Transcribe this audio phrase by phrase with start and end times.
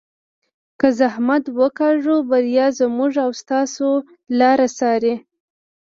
[0.79, 3.89] که زحمت وکاږو بریا زموږ او ستاسو
[4.39, 5.15] لار څاري.